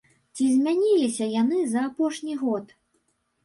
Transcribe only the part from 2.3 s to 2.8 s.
год?